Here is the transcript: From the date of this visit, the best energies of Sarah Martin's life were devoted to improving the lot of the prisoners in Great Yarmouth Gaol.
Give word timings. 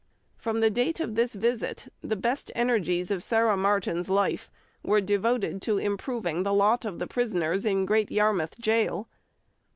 From 0.35 0.61
the 0.61 0.71
date 0.71 0.99
of 0.99 1.13
this 1.13 1.35
visit, 1.35 1.93
the 2.01 2.15
best 2.15 2.51
energies 2.55 3.11
of 3.11 3.21
Sarah 3.21 3.55
Martin's 3.55 4.09
life 4.09 4.49
were 4.81 4.99
devoted 4.99 5.61
to 5.61 5.77
improving 5.77 6.41
the 6.41 6.55
lot 6.55 6.85
of 6.85 6.97
the 6.97 7.05
prisoners 7.05 7.67
in 7.67 7.85
Great 7.85 8.09
Yarmouth 8.09 8.59
Gaol. 8.59 9.07